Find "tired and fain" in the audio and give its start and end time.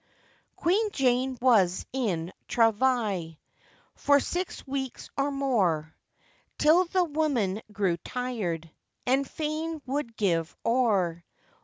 7.97-9.79